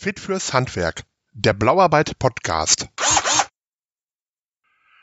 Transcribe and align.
Fit 0.00 0.20
fürs 0.20 0.52
Handwerk, 0.52 1.02
der 1.32 1.54
Blauarbeit 1.54 2.20
Podcast. 2.20 2.88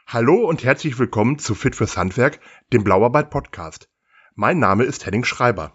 Hallo 0.07 0.47
und 0.47 0.63
herzlich 0.63 0.97
willkommen 0.97 1.37
zu 1.37 1.53
Fit 1.53 1.75
fürs 1.75 1.97
Handwerk, 1.97 2.39
dem 2.71 2.85
Blauarbeit 2.85 3.29
Podcast. 3.29 3.89
Mein 4.35 4.57
Name 4.59 4.85
ist 4.85 5.05
Henning 5.05 5.25
Schreiber. 5.25 5.73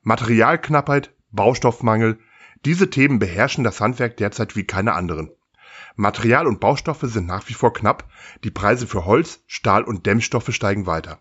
Materialknappheit, 0.00 1.14
Baustoffmangel, 1.32 2.18
diese 2.64 2.88
Themen 2.88 3.18
beherrschen 3.18 3.62
das 3.62 3.82
Handwerk 3.82 4.16
derzeit 4.16 4.56
wie 4.56 4.64
keine 4.64 4.94
anderen. 4.94 5.30
Material 5.94 6.46
und 6.46 6.60
Baustoffe 6.60 7.02
sind 7.02 7.26
nach 7.26 7.46
wie 7.50 7.54
vor 7.54 7.74
knapp, 7.74 8.10
die 8.42 8.50
Preise 8.50 8.86
für 8.86 9.04
Holz, 9.04 9.44
Stahl 9.46 9.82
und 9.82 10.06
Dämmstoffe 10.06 10.54
steigen 10.54 10.86
weiter. 10.86 11.20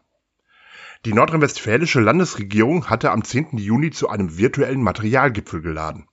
Die 1.04 1.12
nordrhein-westfälische 1.12 2.00
Landesregierung 2.00 2.90
hatte 2.90 3.12
am 3.12 3.26
10. 3.26 3.58
Juni 3.58 3.92
zu 3.92 4.08
einem 4.08 4.38
virtuellen 4.38 4.82
Materialgipfel 4.82 5.62
geladen. 5.62 6.08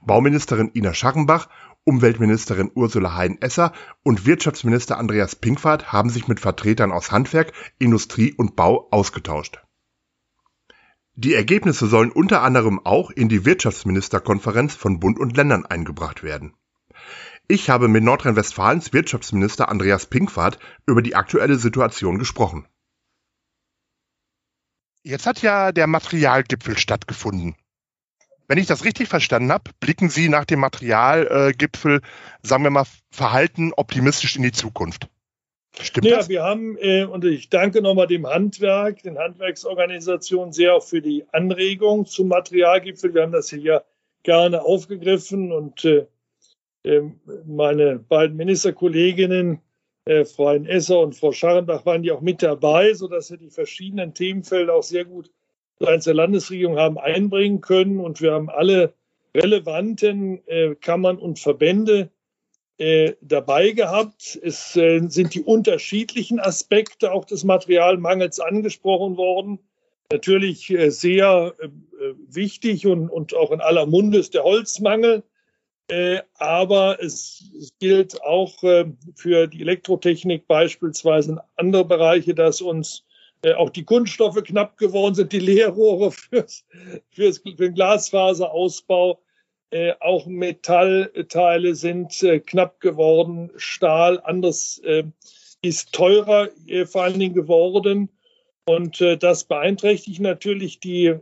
Bauministerin 0.00 0.70
Ina 0.74 0.94
Scharrenbach, 0.94 1.48
Umweltministerin 1.84 2.70
Ursula 2.74 3.14
Hein-Esser 3.16 3.72
und 4.02 4.26
Wirtschaftsminister 4.26 4.98
Andreas 4.98 5.34
Pinkwart 5.36 5.92
haben 5.92 6.10
sich 6.10 6.28
mit 6.28 6.38
Vertretern 6.38 6.92
aus 6.92 7.10
Handwerk, 7.10 7.52
Industrie 7.78 8.32
und 8.32 8.54
Bau 8.54 8.88
ausgetauscht. 8.90 9.60
Die 11.14 11.34
Ergebnisse 11.34 11.88
sollen 11.88 12.10
unter 12.10 12.42
anderem 12.42 12.80
auch 12.84 13.10
in 13.10 13.28
die 13.28 13.44
Wirtschaftsministerkonferenz 13.44 14.74
von 14.74 15.00
Bund 15.00 15.18
und 15.18 15.36
Ländern 15.36 15.66
eingebracht 15.66 16.22
werden. 16.22 16.54
Ich 17.48 17.68
habe 17.68 17.88
mit 17.88 18.02
Nordrhein-Westfalens 18.04 18.92
Wirtschaftsminister 18.92 19.68
Andreas 19.68 20.06
Pinkwart 20.06 20.58
über 20.86 21.02
die 21.02 21.14
aktuelle 21.14 21.56
Situation 21.56 22.18
gesprochen. 22.18 22.66
Jetzt 25.02 25.26
hat 25.26 25.42
ja 25.42 25.72
der 25.72 25.88
Materialgipfel 25.88 26.78
stattgefunden. 26.78 27.56
Wenn 28.48 28.58
ich 28.58 28.66
das 28.66 28.84
richtig 28.84 29.08
verstanden 29.08 29.52
habe, 29.52 29.70
blicken 29.80 30.08
Sie 30.08 30.28
nach 30.28 30.44
dem 30.44 30.60
Materialgipfel, 30.60 32.00
sagen 32.42 32.64
wir 32.64 32.70
mal, 32.70 32.86
verhalten 33.10 33.72
optimistisch 33.74 34.36
in 34.36 34.42
die 34.42 34.52
Zukunft. 34.52 35.08
Stimmt 35.80 36.06
ja, 36.06 36.18
das? 36.18 36.28
wir 36.28 36.42
haben, 36.42 36.76
äh, 36.78 37.04
und 37.04 37.24
ich 37.24 37.48
danke 37.48 37.80
nochmal 37.80 38.06
dem 38.06 38.26
Handwerk, 38.26 39.02
den 39.02 39.18
Handwerksorganisationen 39.18 40.52
sehr 40.52 40.74
auch 40.74 40.82
für 40.82 41.00
die 41.00 41.24
Anregung 41.32 42.04
zum 42.04 42.28
Materialgipfel. 42.28 43.14
Wir 43.14 43.22
haben 43.22 43.32
das 43.32 43.48
hier 43.48 43.84
gerne 44.22 44.62
aufgegriffen 44.62 45.50
und 45.50 45.84
äh, 45.84 46.06
ähm, 46.84 47.20
meine 47.46 47.98
beiden 47.98 48.36
Ministerkolleginnen 48.36 49.60
äh, 50.04 50.24
Frau 50.24 50.52
Esser 50.52 51.00
und 51.00 51.14
Frau 51.14 51.32
Scharrenbach 51.32 51.86
waren 51.86 52.04
ja 52.04 52.14
auch 52.14 52.20
mit 52.20 52.42
dabei, 52.42 52.92
sodass 52.94 53.30
wir 53.30 53.38
die 53.38 53.50
verschiedenen 53.50 54.14
Themenfelder 54.14 54.74
auch 54.74 54.82
sehr 54.82 55.04
gut 55.04 55.30
seitens 55.78 56.04
der 56.04 56.14
Landesregierung 56.14 56.78
haben 56.78 56.98
einbringen 56.98 57.60
können. 57.60 58.00
Und 58.00 58.20
wir 58.20 58.32
haben 58.32 58.50
alle 58.50 58.94
relevanten 59.34 60.46
äh, 60.46 60.74
Kammern 60.74 61.18
und 61.18 61.38
Verbände 61.38 62.10
äh, 62.78 63.14
dabei 63.20 63.70
gehabt. 63.70 64.38
Es 64.42 64.76
äh, 64.76 65.00
sind 65.08 65.34
die 65.34 65.42
unterschiedlichen 65.42 66.40
Aspekte 66.40 67.12
auch 67.12 67.24
des 67.24 67.44
Materialmangels 67.44 68.40
angesprochen 68.40 69.16
worden. 69.16 69.58
Natürlich 70.10 70.70
äh, 70.70 70.90
sehr 70.90 71.54
äh, 71.58 71.68
wichtig 72.28 72.86
und, 72.86 73.08
und 73.08 73.34
auch 73.34 73.50
in 73.50 73.60
aller 73.60 73.86
Munde 73.86 74.18
ist 74.18 74.34
der 74.34 74.44
Holzmangel. 74.44 75.22
Äh, 75.88 76.22
aber 76.34 77.02
es, 77.02 77.44
es, 77.58 77.76
gilt 77.78 78.22
auch 78.22 78.62
äh, 78.62 78.86
für 79.14 79.46
die 79.46 79.60
Elektrotechnik 79.60 80.46
beispielsweise 80.46 81.32
in 81.32 81.40
andere 81.56 81.84
Bereiche, 81.84 82.34
dass 82.34 82.60
uns 82.60 83.00
äh, 83.00 83.11
auch 83.56 83.70
die 83.70 83.84
Kunststoffe 83.84 84.42
knapp 84.44 84.78
geworden 84.78 85.14
sind, 85.14 85.32
die 85.32 85.40
Leerrohre 85.40 86.12
fürs, 86.12 86.64
fürs, 87.10 87.38
für 87.38 87.54
den 87.54 87.74
Glasfaserausbau. 87.74 89.20
Äh, 89.70 89.94
auch 90.00 90.26
Metallteile 90.26 91.74
sind 91.74 92.22
äh, 92.22 92.40
knapp 92.40 92.80
geworden, 92.80 93.50
Stahl, 93.56 94.20
anderes 94.20 94.78
äh, 94.84 95.04
ist 95.62 95.92
teurer 95.92 96.48
vor 96.86 97.04
allen 97.04 97.20
Dingen 97.20 97.34
geworden. 97.34 98.08
Und 98.64 99.00
äh, 99.00 99.16
das 99.16 99.44
beeinträchtigt 99.44 100.20
natürlich 100.20 100.78
die, 100.78 101.06
äh, 101.06 101.20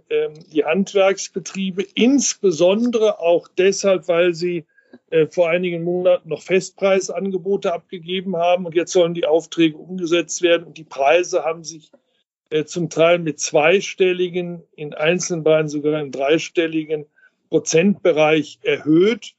die 0.52 0.64
Handwerksbetriebe, 0.64 1.82
insbesondere 1.94 3.18
auch 3.18 3.48
deshalb, 3.48 4.08
weil 4.08 4.34
sie 4.34 4.66
äh, 5.08 5.26
vor 5.26 5.48
einigen 5.48 5.82
Monaten 5.82 6.28
noch 6.28 6.42
Festpreisangebote 6.42 7.72
abgegeben 7.72 8.36
haben 8.36 8.66
und 8.66 8.74
jetzt 8.74 8.92
sollen 8.92 9.14
die 9.14 9.24
Aufträge 9.24 9.78
umgesetzt 9.78 10.42
werden 10.42 10.66
und 10.66 10.76
die 10.76 10.84
Preise 10.84 11.44
haben 11.44 11.64
sich 11.64 11.90
äh, 11.92 11.96
zum 12.66 12.90
Teil 12.90 13.18
mit 13.18 13.38
zweistelligen, 13.38 14.62
in 14.74 14.92
einzelnen 14.94 15.44
Beinen 15.44 15.68
sogar 15.68 16.00
im 16.00 16.10
dreistelligen 16.10 17.06
Prozentbereich 17.48 18.58
erhöht. 18.62 19.34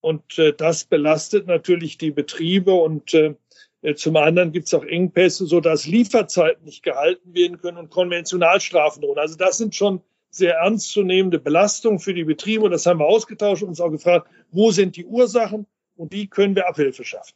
Und 0.00 0.38
äh, 0.38 0.52
das 0.52 0.84
belastet 0.84 1.46
natürlich 1.46 1.98
die 1.98 2.10
Betriebe 2.10 2.72
und 2.72 3.12
äh, 3.14 3.34
äh, 3.82 3.94
zum 3.94 4.16
anderen 4.16 4.52
gibt 4.52 4.66
es 4.66 4.74
auch 4.74 4.84
Engpässe, 4.84 5.46
sodass 5.46 5.86
Lieferzeiten 5.86 6.64
nicht 6.64 6.82
gehalten 6.82 7.34
werden 7.34 7.58
können 7.58 7.78
und 7.78 7.90
Konventionalstrafen 7.90 9.02
drohen. 9.02 9.18
Also 9.18 9.36
das 9.36 9.58
sind 9.58 9.74
schon 9.74 10.00
sehr 10.30 10.56
ernstzunehmende 10.56 11.38
Belastungen 11.38 11.98
für 11.98 12.14
die 12.14 12.24
Betriebe. 12.24 12.64
Und 12.64 12.72
das 12.72 12.86
haben 12.86 12.98
wir 13.00 13.06
ausgetauscht 13.06 13.62
und 13.62 13.70
uns 13.70 13.80
auch 13.80 13.90
gefragt, 13.90 14.28
wo 14.50 14.70
sind 14.70 14.96
die 14.96 15.06
Ursachen 15.06 15.66
und 15.96 16.12
wie 16.12 16.26
können 16.26 16.54
wir 16.54 16.68
Abhilfe 16.68 17.04
schaffen. 17.04 17.34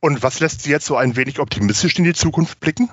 Und 0.00 0.22
was 0.22 0.40
lässt 0.40 0.62
Sie 0.62 0.70
jetzt 0.70 0.86
so 0.86 0.96
ein 0.96 1.16
wenig 1.16 1.38
optimistisch 1.40 1.98
in 1.98 2.04
die 2.04 2.14
Zukunft 2.14 2.60
blicken? 2.60 2.88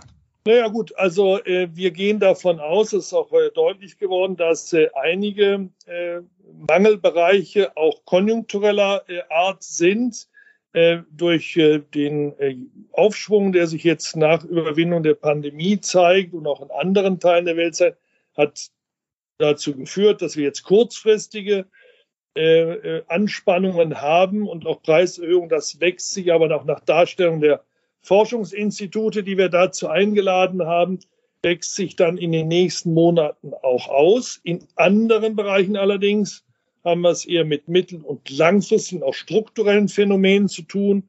Naja 0.47 0.69
gut, 0.69 0.97
also 0.97 1.43
äh, 1.43 1.67
wir 1.73 1.91
gehen 1.91 2.21
davon 2.21 2.61
aus, 2.61 2.93
es 2.93 3.07
ist 3.07 3.13
auch 3.13 3.33
äh, 3.33 3.51
deutlich 3.53 3.97
geworden, 3.97 4.37
dass 4.37 4.71
äh, 4.71 4.87
einige 4.93 5.67
äh, 5.85 6.21
Mangelbereiche 6.69 7.75
auch 7.75 8.05
konjunktureller 8.05 9.03
äh, 9.09 9.23
Art 9.29 9.61
sind. 9.61 10.29
Äh, 10.71 10.99
durch 11.11 11.59
den 11.93 12.79
Aufschwung, 12.93 13.51
der 13.51 13.67
sich 13.67 13.83
jetzt 13.83 14.15
nach 14.15 14.45
Überwindung 14.45 15.03
der 15.03 15.15
Pandemie 15.15 15.81
zeigt 15.81 16.33
und 16.33 16.47
auch 16.47 16.61
in 16.61 16.71
anderen 16.71 17.19
Teilen 17.19 17.45
der 17.45 17.57
Welt 17.57 17.75
zeigt, 17.75 17.97
hat 18.37 18.69
dazu 19.39 19.75
geführt, 19.75 20.21
dass 20.21 20.37
wir 20.37 20.45
jetzt 20.45 20.63
kurzfristige 20.63 21.65
Anspannungen 23.07 23.99
haben 23.99 24.47
und 24.47 24.67
auch 24.67 24.83
Preiserhöhungen. 24.83 25.49
Das 25.49 25.79
wächst 25.79 26.11
sich 26.11 26.31
aber 26.31 26.55
auch 26.55 26.65
nach 26.65 26.81
Darstellung 26.81 27.41
der 27.41 27.63
Forschungsinstitute, 28.07 29.21
die 29.21 29.37
wir 29.37 29.49
dazu 29.49 29.89
eingeladen 29.89 30.65
haben, 30.65 30.99
wächst 31.43 31.75
sich 31.75 31.97
dann 31.97 32.17
in 32.17 32.31
den 32.31 32.47
nächsten 32.47 32.93
Monaten 32.93 33.53
auch 33.53 33.89
aus. 33.89 34.39
In 34.43 34.65
anderen 34.75 35.35
Bereichen 35.35 35.75
allerdings 35.75 36.45
haben 36.85 37.01
wir 37.01 37.09
es 37.09 37.25
eher 37.25 37.43
mit 37.43 37.67
mittel- 37.67 38.01
und 38.01 38.29
langfristigen, 38.29 39.03
auch 39.03 39.13
strukturellen 39.13 39.89
Phänomenen 39.89 40.47
zu 40.47 40.61
tun. 40.61 41.03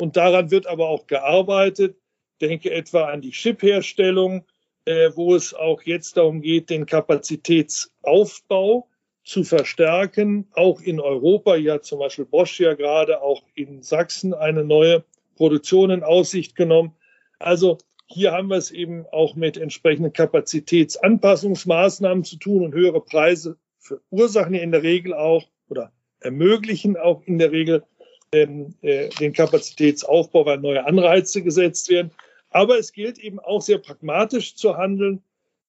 Und 0.00 0.16
daran 0.16 0.52
wird 0.52 0.68
aber 0.68 0.88
auch 0.88 1.08
gearbeitet. 1.08 1.96
Denke 2.40 2.70
etwa 2.70 3.06
an 3.06 3.20
die 3.20 3.32
Chipherstellung, 3.32 4.44
äh, 4.84 5.10
wo 5.14 5.34
es 5.34 5.54
auch 5.54 5.82
jetzt 5.82 6.16
darum 6.16 6.40
geht, 6.40 6.70
den 6.70 6.86
Kapazitätsaufbau 6.86 8.86
zu 9.24 9.42
verstärken, 9.42 10.46
auch 10.52 10.80
in 10.80 11.00
Europa. 11.00 11.56
Ja, 11.56 11.80
zum 11.80 11.98
Beispiel 11.98 12.26
Bosch 12.26 12.60
ja 12.60 12.74
gerade 12.74 13.22
auch 13.22 13.42
in 13.54 13.82
Sachsen 13.82 14.34
eine 14.34 14.62
neue 14.62 15.04
Produktion 15.36 15.90
in 15.90 16.02
Aussicht 16.02 16.56
genommen. 16.56 16.94
Also 17.38 17.78
hier 18.06 18.32
haben 18.32 18.48
wir 18.48 18.56
es 18.56 18.70
eben 18.70 19.06
auch 19.12 19.34
mit 19.34 19.56
entsprechenden 19.56 20.12
Kapazitätsanpassungsmaßnahmen 20.12 22.24
zu 22.24 22.36
tun 22.36 22.64
und 22.64 22.74
höhere 22.74 23.00
Preise 23.00 23.56
verursachen 23.78 24.54
in 24.54 24.72
der 24.72 24.82
Regel 24.82 25.14
auch 25.14 25.44
oder 25.68 25.92
ermöglichen 26.20 26.96
auch 26.96 27.22
in 27.26 27.38
der 27.38 27.52
Regel 27.52 27.84
ähm, 28.32 28.74
äh, 28.82 29.08
den 29.20 29.32
Kapazitätsaufbau, 29.32 30.46
weil 30.46 30.58
neue 30.58 30.84
Anreize 30.86 31.42
gesetzt 31.42 31.88
werden. 31.90 32.10
Aber 32.50 32.78
es 32.78 32.92
gilt 32.92 33.18
eben 33.18 33.38
auch 33.38 33.62
sehr 33.62 33.78
pragmatisch 33.78 34.56
zu 34.56 34.76
handeln. 34.76 35.22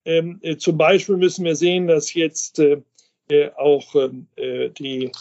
Ähm, 0.05 0.39
äh, 0.41 0.57
zum 0.57 0.77
Beispiel 0.77 1.17
müssen 1.17 1.45
wir 1.45 1.55
sehen, 1.55 1.87
dass 1.87 2.13
jetzt 2.13 2.59
äh, 2.59 2.81
äh 3.29 3.51
auch 3.55 3.95
ähm, 3.95 4.27
äh, 4.35 4.69
die, 4.69 5.11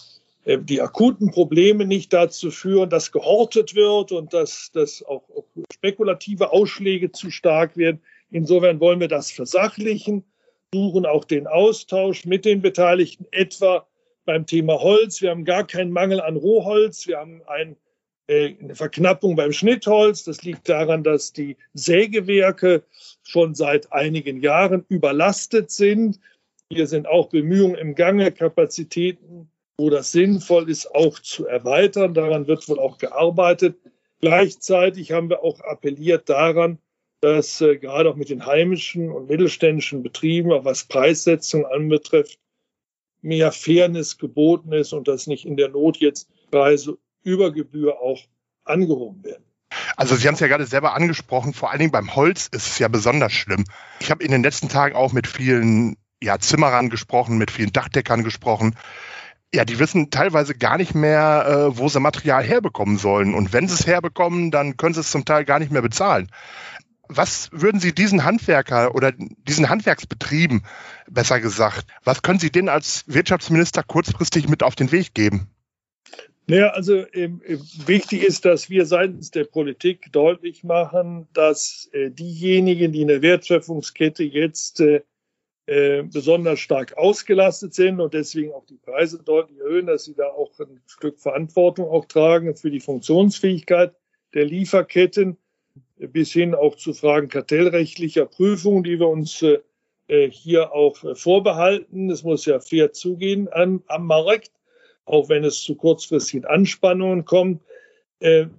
die 0.46 0.80
akuten 0.80 1.30
Probleme 1.30 1.86
nicht 1.86 2.12
dazu 2.12 2.50
führen, 2.50 2.90
dass 2.90 3.12
gehortet 3.12 3.74
wird 3.74 4.12
und 4.12 4.34
dass, 4.34 4.70
dass 4.72 5.02
auch, 5.02 5.28
auch 5.30 5.46
spekulative 5.72 6.52
Ausschläge 6.52 7.12
zu 7.12 7.30
stark 7.30 7.76
werden. 7.76 8.00
Insofern 8.30 8.80
wollen 8.80 9.00
wir 9.00 9.08
das 9.08 9.30
versachlichen 9.30 10.24
suchen 10.74 11.06
auch 11.06 11.24
den 11.24 11.46
Austausch 11.46 12.24
mit 12.24 12.44
den 12.44 12.60
Beteiligten, 12.60 13.26
etwa 13.30 13.86
beim 14.24 14.44
Thema 14.44 14.80
Holz. 14.80 15.22
Wir 15.22 15.30
haben 15.30 15.44
gar 15.44 15.66
keinen 15.66 15.92
Mangel 15.92 16.20
an 16.20 16.36
Rohholz. 16.36 17.06
Wir 17.06 17.18
haben 17.18 17.42
ein, 17.46 17.76
äh, 18.26 18.54
eine 18.60 18.74
Verknappung 18.74 19.36
beim 19.36 19.52
Schnittholz. 19.52 20.24
Das 20.24 20.42
liegt 20.42 20.68
daran, 20.68 21.04
dass 21.04 21.32
die 21.32 21.56
Sägewerke 21.74 22.82
schon 23.22 23.54
seit 23.54 23.92
einigen 23.92 24.40
Jahren 24.40 24.84
überlastet 24.88 25.70
sind. 25.70 26.18
Hier 26.70 26.88
sind 26.88 27.06
auch 27.06 27.28
Bemühungen 27.28 27.76
im 27.76 27.94
Gange, 27.94 28.32
Kapazitäten, 28.32 29.33
wo 29.78 29.90
das 29.90 30.12
sinnvoll 30.12 30.70
ist, 30.70 30.94
auch 30.94 31.18
zu 31.18 31.46
erweitern. 31.46 32.14
Daran 32.14 32.46
wird 32.46 32.68
wohl 32.68 32.78
auch 32.78 32.98
gearbeitet. 32.98 33.76
Gleichzeitig 34.20 35.12
haben 35.12 35.28
wir 35.28 35.42
auch 35.42 35.60
appelliert 35.60 36.28
daran, 36.28 36.78
dass 37.20 37.60
äh, 37.60 37.76
gerade 37.76 38.10
auch 38.10 38.16
mit 38.16 38.30
den 38.30 38.46
heimischen 38.46 39.10
und 39.10 39.28
mittelständischen 39.28 40.02
Betrieben, 40.02 40.52
auch 40.52 40.64
was 40.64 40.84
Preissetzung 40.84 41.66
anbetrifft, 41.66 42.38
mehr 43.22 43.52
Fairness 43.52 44.18
geboten 44.18 44.72
ist 44.72 44.92
und 44.92 45.08
dass 45.08 45.26
nicht 45.26 45.46
in 45.46 45.56
der 45.56 45.70
Not 45.70 45.96
jetzt 45.96 46.28
Preise 46.50 46.98
über 47.22 47.52
Gebühr 47.52 48.00
auch 48.00 48.20
angehoben 48.64 49.24
werden. 49.24 49.44
Also 49.96 50.14
Sie 50.14 50.28
haben 50.28 50.34
es 50.34 50.40
ja 50.40 50.46
gerade 50.46 50.66
selber 50.66 50.94
angesprochen, 50.94 51.52
vor 51.52 51.70
allen 51.70 51.80
Dingen 51.80 51.90
beim 51.90 52.14
Holz 52.14 52.48
ist 52.52 52.66
es 52.66 52.78
ja 52.78 52.88
besonders 52.88 53.32
schlimm. 53.32 53.64
Ich 54.00 54.10
habe 54.10 54.22
in 54.22 54.30
den 54.30 54.42
letzten 54.42 54.68
Tagen 54.68 54.94
auch 54.94 55.12
mit 55.12 55.26
vielen 55.26 55.96
ja, 56.22 56.38
Zimmerern 56.38 56.90
gesprochen, 56.90 57.38
mit 57.38 57.50
vielen 57.50 57.72
Dachdeckern 57.72 58.24
gesprochen. 58.24 58.76
Ja, 59.54 59.64
die 59.64 59.78
wissen 59.78 60.10
teilweise 60.10 60.52
gar 60.56 60.78
nicht 60.78 60.96
mehr, 60.96 61.46
äh, 61.46 61.78
wo 61.78 61.88
sie 61.88 62.00
Material 62.00 62.42
herbekommen 62.42 62.98
sollen. 62.98 63.34
Und 63.34 63.52
wenn 63.52 63.68
sie 63.68 63.74
es 63.74 63.86
herbekommen, 63.86 64.50
dann 64.50 64.76
können 64.76 64.94
sie 64.94 65.00
es 65.00 65.12
zum 65.12 65.24
Teil 65.24 65.44
gar 65.44 65.60
nicht 65.60 65.70
mehr 65.70 65.80
bezahlen. 65.80 66.28
Was 67.06 67.50
würden 67.52 67.80
Sie 67.80 67.94
diesen 67.94 68.24
Handwerker 68.24 68.96
oder 68.96 69.12
diesen 69.12 69.68
Handwerksbetrieben, 69.68 70.64
besser 71.08 71.38
gesagt, 71.38 71.86
was 72.02 72.22
können 72.22 72.40
Sie 72.40 72.50
denen 72.50 72.68
als 72.68 73.04
Wirtschaftsminister 73.06 73.84
kurzfristig 73.84 74.48
mit 74.48 74.64
auf 74.64 74.74
den 74.74 74.90
Weg 74.90 75.14
geben? 75.14 75.46
Naja, 76.48 76.70
also 76.70 77.04
ähm, 77.12 77.40
wichtig 77.86 78.24
ist, 78.24 78.46
dass 78.46 78.68
wir 78.70 78.86
seitens 78.86 79.30
der 79.30 79.44
Politik 79.44 80.10
deutlich 80.10 80.64
machen, 80.64 81.28
dass 81.32 81.88
äh, 81.92 82.10
diejenigen, 82.10 82.90
die 82.90 83.02
in 83.02 83.08
der 83.08 83.22
Wertschöpfungskette 83.22 84.24
jetzt 84.24 84.80
äh, 84.80 85.02
äh, 85.66 86.02
besonders 86.02 86.60
stark 86.60 86.96
ausgelastet 86.98 87.72
sind 87.72 87.98
und 87.98 88.12
deswegen 88.12 88.52
auch 88.52 88.66
die 88.66 88.76
Preise 88.76 89.22
deutlich 89.22 89.58
erhöhen, 89.60 89.86
dass 89.86 90.04
sie 90.04 90.14
da 90.14 90.26
auch 90.26 90.50
ein 90.58 90.82
Stück 90.86 91.18
Verantwortung 91.18 91.88
auch 91.88 92.04
tragen 92.04 92.54
für 92.54 92.70
die 92.70 92.80
Funktionsfähigkeit 92.80 93.94
der 94.34 94.44
Lieferketten 94.44 95.38
bis 95.96 96.32
hin 96.32 96.54
auch 96.54 96.76
zu 96.76 96.92
Fragen 96.92 97.28
kartellrechtlicher 97.28 98.26
Prüfung, 98.26 98.84
die 98.84 98.98
wir 98.98 99.08
uns 99.08 99.40
äh, 99.40 99.60
äh 100.08 100.30
hier 100.30 100.74
auch 100.74 101.02
äh, 101.02 101.14
vorbehalten. 101.14 102.10
Es 102.10 102.24
muss 102.24 102.44
ja 102.44 102.60
fair 102.60 102.92
zugehen 102.92 103.48
an, 103.48 103.82
am 103.86 104.06
Markt, 104.06 104.52
auch 105.06 105.30
wenn 105.30 105.44
es 105.44 105.62
zu 105.62 105.76
kurzfristigen 105.76 106.44
Anspannungen 106.44 107.24
kommt. 107.24 107.62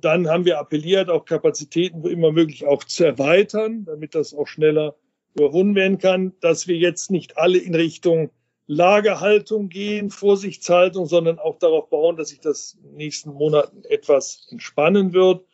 Dann 0.01 0.27
haben 0.27 0.45
wir 0.45 0.59
appelliert, 0.59 1.09
auch 1.09 1.25
Kapazitäten 1.25 2.03
wo 2.03 2.07
immer 2.07 2.31
möglich 2.31 2.67
auch 2.67 2.83
zu 2.83 3.03
erweitern, 3.03 3.85
damit 3.85 4.13
das 4.13 4.35
auch 4.35 4.47
schneller 4.47 4.95
überwunden 5.35 5.75
werden 5.75 5.97
kann, 5.97 6.33
dass 6.39 6.67
wir 6.67 6.77
jetzt 6.77 7.11
nicht 7.11 7.37
alle 7.37 7.57
in 7.57 7.75
Richtung 7.75 8.31
Lagerhaltung 8.67 9.69
gehen, 9.69 10.09
Vorsichtshaltung, 10.09 11.05
sondern 11.05 11.37
auch 11.37 11.59
darauf 11.59 11.89
bauen, 11.89 12.17
dass 12.17 12.29
sich 12.29 12.39
das 12.39 12.77
in 12.81 12.89
den 12.89 12.97
nächsten 12.97 13.31
Monaten 13.31 13.83
etwas 13.85 14.47
entspannen 14.49 15.13
wird 15.13 15.45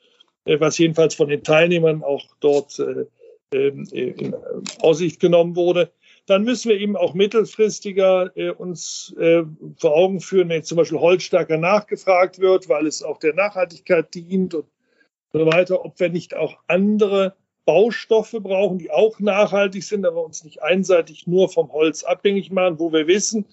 äh, 0.46 0.60
was 0.60 0.78
jedenfalls 0.78 1.16
von 1.16 1.30
den 1.30 1.44
Teilnehmern 1.44 2.04
auch 2.04 2.26
dort 2.40 2.80
äh, 2.80 3.06
ähm, 3.54 3.88
in 3.92 4.36
Aussicht 4.80 5.20
genommen 5.20 5.56
wurde. 5.56 5.92
Dann 6.26 6.44
müssen 6.44 6.70
wir 6.70 6.80
eben 6.80 6.96
auch 6.96 7.14
mittelfristiger 7.14 8.32
äh, 8.36 8.52
uns 8.52 9.14
äh, 9.20 9.44
vor 9.78 9.96
Augen 9.96 10.22
führen, 10.22 10.50
wenn 10.50 10.64
zum 10.64 10.78
Beispiel 10.78 11.00
Holz 11.00 11.24
stärker 11.24 11.58
nachgefragt 11.58 12.40
wird, 12.40 12.70
weil 12.70 12.88
es 12.88 13.04
auch 13.04 13.18
der 13.18 13.34
Nachhaltigkeit 13.34 14.14
dient 14.14 14.54
und 14.54 14.66
so 15.34 15.46
weiter, 15.46 15.84
ob 15.86 16.00
wir 16.00 16.10
nicht 16.10 16.36
auch 16.36 16.58
andere 16.68 17.36
Baustoffe 17.66 18.38
brauchen, 18.40 18.80
die 18.80 18.92
auch 18.92 19.20
nachhaltig 19.20 19.84
sind, 19.84 20.06
aber 20.06 20.24
uns 20.24 20.44
nicht 20.44 20.64
einseitig 20.64 21.28
nur 21.28 21.50
vom 21.50 21.72
Holz 21.72 22.04
abhängig 22.04 22.52
machen, 22.52 22.80
wo 22.80 22.92
wir 22.92 23.08
wissen, 23.08 23.46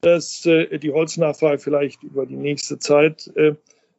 dass 0.00 0.46
äh, 0.46 0.78
die 0.78 0.92
Holznachfrage 0.92 1.58
vielleicht 1.58 2.02
über 2.02 2.26
die 2.26 2.36
nächste 2.36 2.78
Zeit 2.78 3.30
äh, 3.36 3.54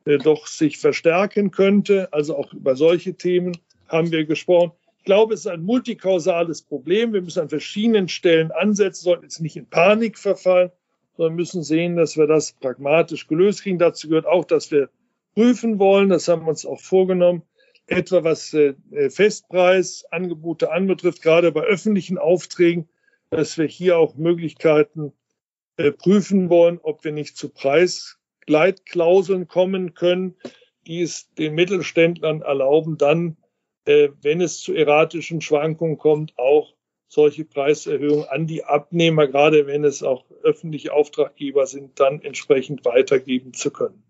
äh, 0.05 0.17
doch 0.17 0.47
sich 0.47 0.77
verstärken 0.77 1.51
könnte. 1.51 2.11
Also 2.11 2.35
auch 2.35 2.53
über 2.53 2.75
solche 2.75 3.13
Themen 3.13 3.57
haben 3.87 4.11
wir 4.11 4.25
gesprochen. 4.25 4.71
Ich 4.97 5.05
glaube, 5.05 5.33
es 5.33 5.41
ist 5.41 5.47
ein 5.47 5.63
multikausales 5.63 6.61
Problem. 6.61 7.13
Wir 7.13 7.21
müssen 7.21 7.41
an 7.41 7.49
verschiedenen 7.49 8.07
Stellen 8.07 8.51
ansetzen, 8.51 9.03
sollten 9.03 9.23
jetzt 9.23 9.41
nicht 9.41 9.57
in 9.57 9.67
Panik 9.67 10.17
verfallen, 10.17 10.71
sondern 11.17 11.35
müssen 11.35 11.63
sehen, 11.63 11.95
dass 11.95 12.17
wir 12.17 12.27
das 12.27 12.53
pragmatisch 12.53 13.27
gelöst 13.27 13.63
kriegen. 13.63 13.79
Dazu 13.79 14.07
gehört 14.07 14.27
auch, 14.27 14.45
dass 14.45 14.71
wir 14.71 14.89
prüfen 15.33 15.79
wollen, 15.79 16.09
das 16.09 16.27
haben 16.27 16.43
wir 16.43 16.49
uns 16.49 16.65
auch 16.65 16.79
vorgenommen, 16.79 17.43
etwa 17.87 18.23
was 18.23 18.53
äh, 18.53 18.73
Festpreisangebote 19.09 20.71
anbetrifft, 20.71 21.21
gerade 21.21 21.51
bei 21.51 21.61
öffentlichen 21.61 22.17
Aufträgen, 22.17 22.89
dass 23.29 23.57
wir 23.57 23.65
hier 23.65 23.97
auch 23.97 24.15
Möglichkeiten 24.15 25.13
äh, 25.77 25.91
prüfen 25.91 26.49
wollen, 26.49 26.79
ob 26.81 27.03
wir 27.03 27.11
nicht 27.11 27.37
zu 27.37 27.49
Preis 27.49 28.17
Leitklauseln 28.47 29.47
kommen 29.47 29.93
können, 29.93 30.35
die 30.87 31.01
es 31.01 31.33
den 31.35 31.55
Mittelständlern 31.55 32.41
erlauben, 32.41 32.97
dann, 32.97 33.37
äh, 33.85 34.09
wenn 34.21 34.41
es 34.41 34.59
zu 34.59 34.73
erratischen 34.73 35.41
Schwankungen 35.41 35.97
kommt, 35.97 36.37
auch 36.37 36.73
solche 37.07 37.45
Preiserhöhungen 37.45 38.25
an 38.29 38.47
die 38.47 38.63
Abnehmer, 38.63 39.27
gerade 39.27 39.67
wenn 39.67 39.83
es 39.83 40.01
auch 40.01 40.25
öffentliche 40.43 40.93
Auftraggeber 40.93 41.67
sind, 41.67 41.99
dann 41.99 42.21
entsprechend 42.21 42.85
weitergeben 42.85 43.53
zu 43.53 43.71
können. 43.71 44.03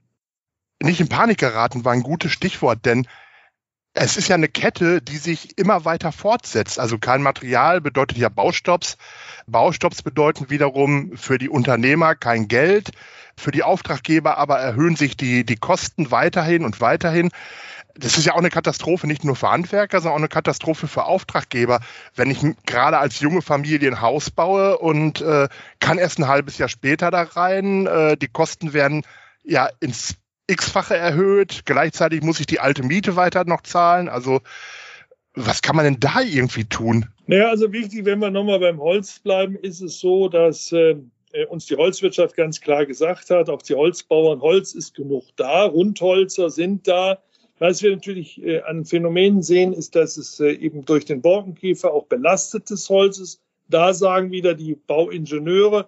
Nicht 0.84 1.00
in 1.00 1.10
Panik 1.10 1.40
geraten 1.40 1.84
war 1.84 1.94
ein 1.94 2.04
gutes 2.04 2.32
Stichwort, 2.32 2.86
denn 2.86 3.08
es 3.94 4.16
ist 4.16 4.30
ja 4.30 4.36
eine 4.36 4.48
Kette, 4.48 5.02
die 5.02 5.18
sich 5.18 5.58
immer 5.58 5.84
weiter 5.84 6.12
fortsetzt. 6.12 6.80
Also 6.80 6.98
kein 6.98 7.22
Material 7.22 7.82
bedeutet 7.82 8.18
ja 8.18 8.30
Baustopps. 8.30 8.98
Baustopps 9.48 10.02
bedeuten 10.02 10.50
wiederum 10.50 11.18
für 11.18 11.38
die 11.38 11.50
Unternehmer 11.50 12.16
kein 12.16 12.48
Geld, 12.48 12.92
für 13.36 13.52
die 13.52 13.64
Auftraggeber 13.64 14.38
aber 14.38 14.60
erhöhen 14.60 14.96
sich 14.96 15.18
die, 15.18 15.46
die 15.46 15.58
Kosten 15.58 16.12
weiterhin 16.12 16.64
und 16.64 16.80
weiterhin. 16.80 17.30
Das 17.96 18.18
ist 18.18 18.26
ja 18.26 18.34
auch 18.34 18.38
eine 18.38 18.50
Katastrophe, 18.50 19.06
nicht 19.06 19.26
nur 19.26 19.36
für 19.36 19.52
Handwerker, 19.52 20.00
sondern 20.00 20.14
auch 20.14 20.20
eine 20.20 20.30
Katastrophe 20.30 20.88
für 20.88 21.04
Auftraggeber. 21.04 21.82
Wenn 22.16 22.32
ich 22.32 22.40
gerade 22.66 22.98
als 22.98 23.20
junge 23.20 23.42
Familie 23.42 23.92
ein 23.92 24.00
Haus 24.00 24.32
baue 24.32 24.78
und 24.78 25.20
äh, 25.20 25.50
kann 25.82 25.98
erst 25.98 26.18
ein 26.18 26.30
halbes 26.30 26.58
Jahr 26.58 26.70
später 26.70 27.12
da 27.12 27.24
rein, 27.24 27.88
äh, 27.88 28.16
die 28.16 28.30
Kosten 28.30 28.72
werden 28.72 29.04
ja 29.44 29.68
ins 29.82 30.16
x-fache 30.52 30.96
erhöht. 30.96 31.62
Gleichzeitig 31.66 32.22
muss 32.22 32.40
ich 32.40 32.46
die 32.46 32.60
alte 32.60 32.84
Miete 32.84 33.16
weiter 33.16 33.46
noch 33.46 33.62
zahlen. 33.62 34.10
Also 34.10 34.42
was 35.34 35.62
kann 35.62 35.76
man 35.76 35.86
denn 35.86 36.00
da 36.00 36.22
irgendwie 36.22 36.66
tun? 36.66 37.06
Naja, 37.28 37.50
also 37.50 37.72
wichtig, 37.72 38.06
wenn 38.06 38.20
wir 38.20 38.32
nochmal 38.32 38.60
beim 38.60 38.80
Holz 38.80 39.20
bleiben, 39.20 39.56
ist 39.56 39.82
es 39.82 40.00
so, 40.00 40.28
dass 40.28 40.72
äh, 40.72 40.96
uns 41.50 41.66
die 41.66 41.78
Holzwirtschaft 41.78 42.36
ganz 42.36 42.60
klar 42.60 42.86
gesagt 42.86 43.30
hat, 43.30 43.50
auch 43.50 43.62
die 43.62 43.76
Holzbauern, 43.76 44.42
Holz 44.42 44.74
ist 44.74 44.96
genug 44.96 45.26
da, 45.38 45.64
Rundholzer 45.64 46.50
sind 46.50 46.88
da. 46.88 47.20
Was 47.60 47.84
wir 47.84 47.92
natürlich 47.92 48.44
äh, 48.44 48.62
an 48.62 48.86
Phänomenen 48.86 49.44
sehen, 49.44 49.72
ist, 49.72 49.96
dass 49.96 50.18
es 50.18 50.40
äh, 50.40 50.52
eben 50.52 50.84
durch 50.84 51.06
den 51.06 51.22
Borkenkäfer 51.22 51.94
auch 51.94 52.08
belastetes 52.08 52.90
Holz 52.90 53.20
ist. 53.20 53.42
Da 53.70 53.94
sagen 53.94 54.32
wieder 54.32 54.56
die 54.56 54.76
Bauingenieure, 54.76 55.88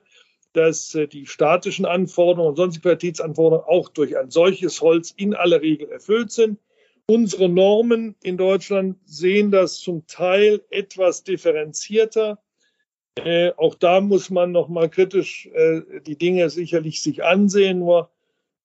dass 0.53 0.95
äh, 0.95 1.07
die 1.07 1.25
statischen 1.25 1.85
Anforderungen 1.85 2.49
und 2.49 2.55
sonstige 2.55 2.83
Qualitätsanforderungen 2.83 3.67
auch 3.67 3.89
durch 3.89 4.17
ein 4.17 4.31
solches 4.31 4.81
Holz 4.81 5.11
in 5.15 5.33
aller 5.33 5.61
Regel 5.61 5.89
erfüllt 5.89 6.31
sind. 6.31 6.59
Unsere 7.07 7.49
Normen 7.49 8.15
in 8.23 8.37
Deutschland 8.37 8.97
sehen 9.05 9.51
das 9.51 9.79
zum 9.79 10.07
Teil 10.07 10.61
etwas 10.69 11.23
differenzierter. 11.23 12.39
Äh, 13.15 13.51
auch 13.57 13.75
da 13.75 13.99
muss 13.99 14.29
man 14.29 14.51
noch 14.51 14.69
mal 14.69 14.89
kritisch 14.89 15.47
äh, 15.47 15.81
die 16.05 16.17
Dinge 16.17 16.49
sicherlich 16.49 17.01
sich 17.01 17.23
ansehen. 17.23 17.79
Nur 17.79 18.09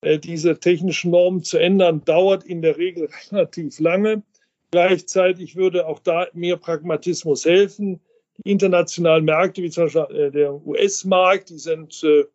äh, 0.01 0.19
diese 0.19 0.59
technischen 0.59 1.11
Normen 1.11 1.43
zu 1.43 1.57
ändern, 1.57 2.03
dauert 2.05 2.45
in 2.45 2.61
der 2.61 2.77
Regel 2.77 3.09
relativ 3.31 3.79
lange. 3.79 4.23
Gleichzeitig 4.71 5.55
würde 5.55 5.87
auch 5.87 5.99
da 5.99 6.27
mehr 6.33 6.55
Pragmatismus 6.55 7.45
helfen 7.45 7.99
die 8.45 8.51
internationalen 8.51 9.25
Märkte, 9.25 9.61
wie 9.61 9.69
zum 9.69 9.85
Beispiel 9.85 10.15
äh, 10.15 10.31
der 10.31 10.53
US-Markt, 10.65 11.49
die 11.49 11.57
sind 11.57 12.03
äh, 12.03 12.25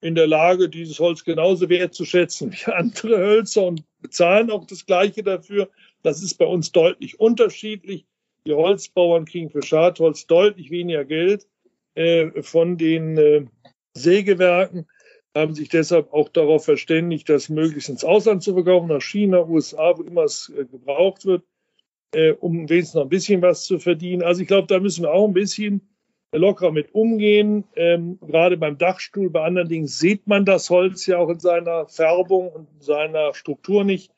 in 0.00 0.14
der 0.14 0.26
Lage, 0.26 0.68
dieses 0.68 1.00
Holz 1.00 1.24
genauso 1.24 1.68
wertzuschätzen 1.68 2.52
wie 2.52 2.64
andere 2.72 3.18
Hölzer 3.18 3.64
und 3.64 3.84
bezahlen 4.00 4.50
auch 4.50 4.66
das 4.66 4.86
Gleiche 4.86 5.22
dafür. 5.22 5.70
Das 6.02 6.22
ist 6.22 6.34
bei 6.34 6.44
uns 6.44 6.72
deutlich 6.72 7.18
unterschiedlich. 7.18 8.04
Die 8.46 8.52
Holzbauern 8.52 9.24
kriegen 9.24 9.50
für 9.50 9.62
Schadholz 9.62 10.26
deutlich 10.26 10.70
weniger 10.70 11.04
Geld 11.04 11.46
äh, 11.94 12.42
von 12.42 12.76
den 12.76 13.50
Sägewerken, 13.94 14.86
haben 15.34 15.54
sich 15.54 15.68
deshalb 15.68 16.12
auch 16.12 16.28
darauf 16.28 16.64
verständigt, 16.64 17.28
das 17.28 17.48
möglichst 17.48 17.88
ins 17.88 18.04
Ausland 18.04 18.42
zu 18.42 18.54
verkaufen, 18.54 18.88
nach 18.88 19.02
China, 19.02 19.44
USA, 19.46 19.96
wo 19.96 20.02
immer 20.02 20.24
es 20.24 20.52
gebraucht 20.70 21.24
wird 21.24 21.42
äh, 22.12 22.32
um 22.32 22.68
wenigstens 22.68 22.94
noch 22.94 23.02
ein 23.02 23.08
bisschen 23.08 23.42
was 23.42 23.64
zu 23.64 23.78
verdienen. 23.78 24.22
Also 24.22 24.42
ich 24.42 24.48
glaube, 24.48 24.68
da 24.68 24.80
müssen 24.80 25.02
wir 25.02 25.12
auch 25.12 25.26
ein 25.26 25.34
bisschen 25.34 25.80
locker 26.32 26.70
mit 26.70 26.94
umgehen. 26.94 27.64
Ähm, 27.74 28.18
gerade 28.20 28.56
beim 28.56 28.78
Dachstuhl, 28.78 29.30
bei 29.30 29.42
anderen 29.42 29.68
Dingen 29.68 29.86
sieht 29.86 30.26
man 30.26 30.44
das 30.44 30.70
Holz 30.70 31.06
ja 31.06 31.18
auch 31.18 31.30
in 31.30 31.40
seiner 31.40 31.86
Färbung 31.86 32.50
und 32.50 32.68
seiner 32.80 33.34
Struktur 33.34 33.84
nicht. 33.84 34.12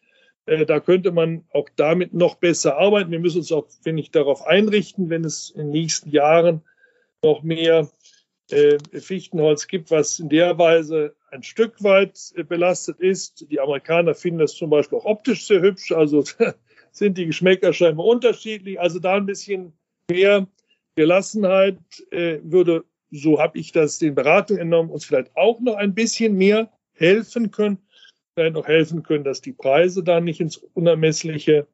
Äh, 0.47 0.67
da 0.67 0.81
könnte 0.81 1.13
man 1.13 1.45
auch 1.53 1.69
damit 1.77 2.15
noch 2.15 2.37
besser 2.37 2.77
arbeiten. 2.79 3.11
Wir 3.11 3.21
müssen 3.21 3.39
uns 3.39 3.53
auch, 3.53 3.67
finde 3.83 4.03
ich, 4.03 4.11
darauf 4.11 4.47
einrichten, 4.47 5.11
wenn 5.11 5.25
es 5.25 5.51
in 5.51 5.67
den 5.67 5.71
nächsten 5.71 6.11
Jahren 6.11 6.63
noch 7.23 7.43
mehr 7.43 7.89
äh, 8.51 8.79
Fichtenholz 8.99 9.67
gibt, 9.67 9.91
was 9.91 10.19
in 10.19 10.29
der 10.29 10.59
Weise 10.59 11.15
ein 11.31 11.43
Stück 11.43 11.83
weit 11.83 12.19
äh, 12.35 12.45
belastet 12.45 13.01
ist. 13.01 13.47
Die 13.51 13.61
Amerikaner 13.61 14.15
finden 14.15 14.41
das 14.41 14.55
zum 14.55 14.71
Beispiel 14.71 14.99
auch 14.99 15.05
optisch 15.05 15.47
sehr 15.47 15.61
hübsch. 15.61 15.93
Also 15.93 16.25
sind 16.93 17.19
die 17.19 17.27
Geschmäcker 17.27 17.73
scheinbar 17.73 18.07
unterschiedlich. 18.07 18.81
Also 18.81 18.99
da 18.99 19.15
ein 19.15 19.27
bisschen 19.27 19.73
mehr 20.11 20.47
Gelassenheit 20.97 21.79
äh, 22.11 22.39
würde 22.43 22.85
so 23.11 23.41
habe 23.41 23.59
ich 23.59 23.73
das 23.73 23.99
den 23.99 24.15
Beratungen 24.15 24.63
entnommen, 24.63 24.91
uns 24.91 25.05
vielleicht 25.05 25.37
auch 25.37 25.61
noch 25.61 25.77
ein 25.77 25.95
bisschen 25.95 26.37
mehr 26.37 26.71
helfen 26.95 27.51
können, 27.51 27.79
vielleicht 28.35 28.55
noch 28.55 28.67
helfen 28.67 29.03
können, 29.03 29.25
dass 29.25 29.41
die 29.41 29.53
Preise 29.53 30.03
da 30.03 30.21
nicht 30.21 30.41
ins 30.41 30.57
Unermessliche 30.57 31.67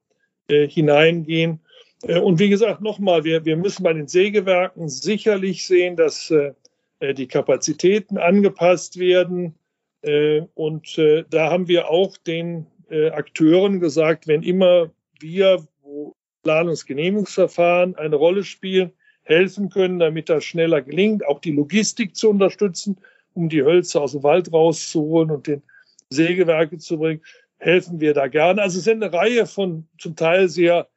äh, 0.49 0.69
hineingehen. 0.69 1.61
Äh, 2.03 2.19
und 2.19 2.39
wie 2.39 2.51
gesagt, 2.51 2.81
nochmal, 2.81 3.25
wir, 3.25 3.45
wir 3.45 3.57
müssen 3.57 3.83
bei 3.83 3.93
den 3.93 4.09
Sägewerken 4.09 4.89
sicherlich 4.89 5.67
sehen, 5.67 5.97
dass 5.97 6.31
äh, 6.31 6.53
äh 7.01 7.15
die 7.15 7.27
Kapazitäten 7.27 8.19
angepasst 8.19 8.99
werden. 8.99 9.55
Äh, 10.03 10.43
und 10.55 10.99
da 11.31 11.51
haben 11.51 11.69
wir 11.69 11.91
auch 11.91 12.17
den 12.19 12.67
Akteuren 12.91 13.81
gesagt, 13.81 14.29
wenn 14.29 14.43
immer 14.43 14.91
wir, 15.25 15.67
wo 15.83 16.15
Planungsgenehmigungsverfahren 16.45 17.97
eine 17.97 18.17
Rolle 18.17 18.45
spielen, 18.45 18.93
helfen 19.23 19.71
können, 19.71 19.99
damit 19.99 20.29
das 20.29 20.45
schneller 20.45 20.83
gelingt, 20.83 21.27
auch 21.27 21.41
die 21.41 21.53
Logistik 21.53 22.15
zu 22.15 22.29
unterstützen, 22.31 22.99
um 23.33 23.49
die 23.49 23.63
Hölzer 23.63 24.03
aus 24.03 24.13
dem 24.13 24.23
Wald 24.23 24.53
rauszuholen 24.53 25.31
und 25.31 25.47
den 25.47 25.63
Sägewerke 26.11 26.79
zu 26.79 26.99
bringen, 26.99 27.23
helfen 27.57 28.01
wir 28.01 28.15
da 28.15 28.29
gerne. 28.29 28.63
Also 28.63 28.79
es 28.79 28.85
sind 28.85 29.03
eine 29.03 29.13
Reihe 29.13 29.47
von 29.47 29.89
zum 29.99 30.15
Teil 30.15 30.49
sehr 30.49 30.89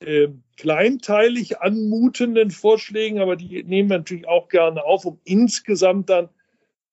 äh, 0.00 0.28
kleinteilig 0.56 1.60
anmutenden 1.60 2.50
Vorschlägen, 2.50 3.20
aber 3.20 3.36
die 3.36 3.62
nehmen 3.62 3.88
wir 3.88 3.98
natürlich 3.98 4.26
auch 4.26 4.48
gerne 4.48 4.84
auf, 4.84 5.04
um 5.04 5.20
insgesamt 5.24 6.10
dann 6.10 6.28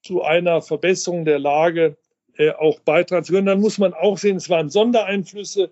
zu 0.03 0.21
einer 0.21 0.61
Verbesserung 0.61 1.25
der 1.25 1.39
Lage 1.39 1.97
äh, 2.37 2.51
auch 2.51 2.79
beitragen 2.81 3.25
zu 3.25 3.33
können. 3.33 3.47
Dann 3.47 3.59
muss 3.59 3.79
man 3.79 3.93
auch 3.93 4.17
sehen, 4.17 4.37
es 4.37 4.49
waren 4.49 4.69
Sondereinflüsse 4.69 5.71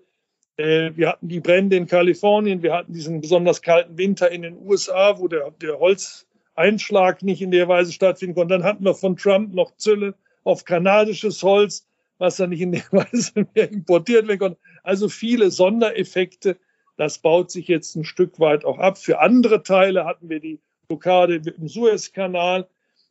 wir 0.57 1.09
hatten 1.09 1.27
die 1.27 1.41
Brände 1.41 1.75
in 1.75 1.87
Kalifornien, 1.87 2.63
wir 2.63 2.73
hatten 2.73 2.93
diesen 2.93 3.19
besonders 3.21 3.61
kalten 3.61 3.97
Winter 3.97 4.31
in 4.31 4.41
den 4.41 4.57
USA, 4.65 5.19
wo 5.19 5.27
der, 5.27 5.51
der 5.61 5.79
Holzeinschlag 5.79 7.23
nicht 7.23 7.41
in 7.41 7.51
der 7.51 7.67
Weise 7.67 7.91
stattfinden 7.91 8.35
konnte. 8.35 8.53
Dann 8.53 8.63
hatten 8.63 8.85
wir 8.85 8.95
von 8.95 9.17
Trump 9.17 9.53
noch 9.53 9.75
Zölle 9.75 10.15
auf 10.45 10.63
kanadisches 10.63 11.43
Holz, 11.43 11.85
was 12.19 12.37
dann 12.37 12.51
nicht 12.51 12.61
in 12.61 12.71
der 12.71 12.83
Weise 12.91 13.45
mehr 13.53 13.69
importiert 13.69 14.27
werden 14.27 14.39
konnte. 14.39 14.59
Also 14.83 15.09
viele 15.09 15.51
Sondereffekte. 15.51 16.57
Das 16.97 17.17
baut 17.17 17.51
sich 17.51 17.67
jetzt 17.67 17.95
ein 17.95 18.05
Stück 18.05 18.39
weit 18.39 18.63
auch 18.63 18.79
ab. 18.79 18.97
Für 18.97 19.19
andere 19.19 19.63
Teile 19.63 20.05
hatten 20.05 20.29
wir 20.29 20.39
die 20.39 20.59
Blockade 20.87 21.35
im 21.35 21.67
Suezkanal. 21.67 22.67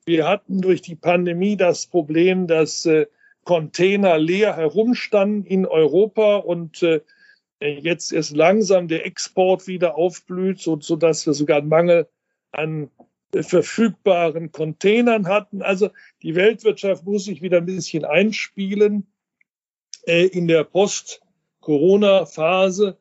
Wir 0.06 0.26
hatten 0.26 0.62
durch 0.62 0.80
die 0.80 0.96
Pandemie 0.96 1.56
das 1.56 1.86
Problem, 1.86 2.46
dass 2.46 2.86
äh, 2.86 3.06
Container 3.44 4.16
leer 4.16 4.56
herumstanden 4.56 5.44
in 5.44 5.66
Europa 5.66 6.36
und 6.36 6.82
äh, 6.82 7.00
jetzt 7.70 8.12
erst 8.12 8.36
langsam 8.36 8.88
der 8.88 9.06
Export 9.06 9.66
wieder 9.66 9.96
aufblüht, 9.96 10.60
so, 10.60 10.78
sodass 10.80 11.24
wir 11.26 11.32
sogar 11.34 11.58
einen 11.58 11.68
Mangel 11.68 12.08
an 12.52 12.90
äh, 13.32 13.42
verfügbaren 13.42 14.52
Containern 14.52 15.26
hatten. 15.26 15.62
Also 15.62 15.90
die 16.22 16.34
Weltwirtschaft 16.34 17.04
muss 17.04 17.24
sich 17.24 17.42
wieder 17.42 17.58
ein 17.58 17.66
bisschen 17.66 18.04
einspielen 18.04 19.06
äh, 20.06 20.26
in 20.26 20.48
der 20.48 20.64
Post-Corona-Phase. 20.64 22.98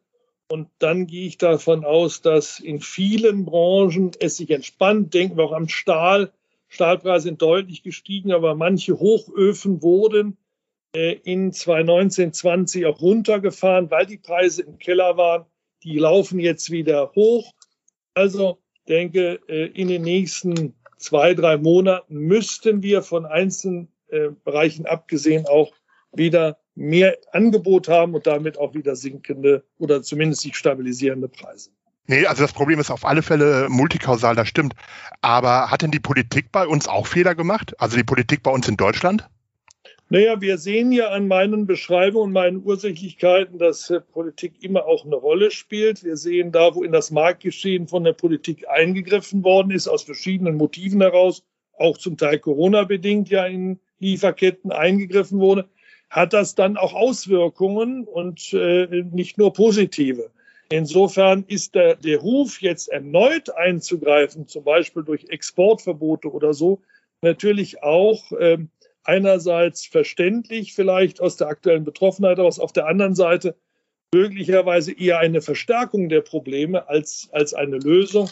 Und 0.49 0.67
dann 0.79 1.07
gehe 1.07 1.27
ich 1.27 1.37
davon 1.37 1.85
aus, 1.85 2.21
dass 2.21 2.59
in 2.59 2.79
vielen 2.79 3.45
Branchen 3.45 4.11
es 4.19 4.37
sich 4.37 4.51
entspannt. 4.51 5.13
Denken 5.13 5.37
wir 5.37 5.45
auch 5.45 5.53
am 5.53 5.69
Stahl. 5.69 6.31
Stahlpreise 6.67 7.25
sind 7.25 7.41
deutlich 7.41 7.83
gestiegen, 7.83 8.31
aber 8.31 8.55
manche 8.55 8.99
Hochöfen 8.99 9.81
wurden 9.81 10.31
äh, 10.31 10.35
in 10.93 11.51
2019, 11.51 12.33
20 12.33 12.85
auch 12.85 13.01
runtergefahren, 13.01 13.89
weil 13.89 14.05
die 14.05 14.17
Preise 14.17 14.63
im 14.63 14.77
Keller 14.77 15.17
waren. 15.17 15.45
Die 15.83 15.97
laufen 15.97 16.39
jetzt 16.39 16.71
wieder 16.71 17.11
hoch. 17.15 17.51
Also 18.13 18.59
denke, 18.87 19.39
äh, 19.47 19.65
in 19.67 19.87
den 19.87 20.03
nächsten 20.03 20.75
zwei, 20.97 21.33
drei 21.33 21.57
Monaten 21.57 22.15
müssten 22.15 22.83
wir 22.83 23.01
von 23.01 23.25
einzelnen 23.25 23.89
äh, 24.07 24.29
Bereichen 24.43 24.85
abgesehen 24.85 25.45
auch 25.47 25.73
wieder 26.13 26.57
mehr 26.75 27.17
Angebot 27.31 27.87
haben 27.87 28.13
und 28.13 28.27
damit 28.27 28.57
auch 28.57 28.73
wieder 28.73 28.95
sinkende 28.95 29.63
oder 29.77 30.03
zumindest 30.03 30.41
sich 30.41 30.55
stabilisierende 30.55 31.27
Preise. 31.27 31.71
Nee, 32.05 32.25
also 32.25 32.43
das 32.43 32.53
Problem 32.53 32.79
ist 32.79 32.91
auf 32.91 33.05
alle 33.05 33.21
Fälle 33.21 33.67
multikausal, 33.69 34.35
das 34.35 34.49
stimmt. 34.49 34.73
Aber 35.21 35.71
hat 35.71 35.81
denn 35.81 35.91
die 35.91 35.99
Politik 35.99 36.51
bei 36.51 36.67
uns 36.67 36.87
auch 36.87 37.07
Fehler 37.07 37.33
gemacht? 37.33 37.79
Also 37.79 37.95
die 37.95 38.03
Politik 38.03 38.43
bei 38.43 38.51
uns 38.51 38.67
in 38.67 38.75
Deutschland? 38.75 39.29
Naja, 40.13 40.39
wir 40.41 40.59
sehen 40.59 40.91
ja 40.91 41.09
an 41.09 41.27
meinen 41.27 41.65
Beschreibungen, 41.65 42.33
meinen 42.33 42.63
Ursächlichkeiten, 42.63 43.57
dass 43.57 43.89
äh, 43.89 43.99
Politik 43.99 44.63
immer 44.63 44.85
auch 44.85 45.05
eine 45.05 45.15
Rolle 45.15 45.49
spielt. 45.49 46.03
Wir 46.03 46.17
sehen 46.17 46.51
da, 46.51 46.75
wo 46.75 46.83
in 46.83 46.91
das 46.91 47.09
Marktgeschehen 47.09 47.87
von 47.87 48.03
der 48.03 48.13
Politik 48.13 48.69
eingegriffen 48.69 49.43
worden 49.43 49.71
ist, 49.71 49.87
aus 49.87 50.03
verschiedenen 50.03 50.55
Motiven 50.55 51.01
heraus, 51.01 51.43
auch 51.79 51.97
zum 51.97 52.15
Teil 52.15 52.37
Corona-bedingt 52.37 53.29
ja 53.29 53.47
in 53.47 53.79
Lieferketten 53.97 54.71
eingegriffen 54.71 55.39
wurde, 55.39 55.67
hat 56.11 56.33
das 56.33 56.53
dann 56.53 56.77
auch 56.77 56.93
Auswirkungen 56.93 58.03
und 58.03 58.53
äh, 58.53 58.85
nicht 59.11 59.39
nur 59.39 59.51
positive. 59.51 60.29
Insofern 60.69 61.43
ist 61.47 61.73
der, 61.73 61.95
der 61.95 62.19
Ruf, 62.19 62.61
jetzt 62.61 62.87
erneut 62.89 63.49
einzugreifen, 63.49 64.47
zum 64.47 64.63
Beispiel 64.63 65.01
durch 65.01 65.25
Exportverbote 65.29 66.31
oder 66.31 66.53
so, 66.53 66.83
natürlich 67.23 67.81
auch 67.81 68.31
ähm, 68.39 68.69
einerseits 69.03 69.85
verständlich 69.85 70.73
vielleicht 70.73 71.21
aus 71.21 71.35
der 71.37 71.47
aktuellen 71.47 71.83
Betroffenheit 71.83 72.39
aus, 72.39 72.59
auf 72.59 72.73
der 72.73 72.87
anderen 72.87 73.15
Seite 73.15 73.55
möglicherweise 74.13 74.93
eher 74.93 75.19
eine 75.19 75.41
Verstärkung 75.41 76.09
der 76.09 76.21
Probleme 76.21 76.87
als, 76.87 77.29
als 77.31 77.53
eine 77.53 77.77
Lösung. 77.77 78.29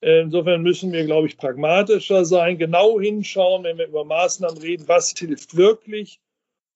Insofern 0.00 0.62
müssen 0.62 0.92
wir, 0.92 1.04
glaube 1.04 1.26
ich, 1.26 1.36
pragmatischer 1.36 2.24
sein, 2.24 2.56
genau 2.56 3.00
hinschauen, 3.00 3.64
wenn 3.64 3.78
wir 3.78 3.88
über 3.88 4.04
Maßnahmen 4.04 4.58
reden, 4.58 4.86
was 4.86 5.12
hilft 5.18 5.56
wirklich. 5.56 6.20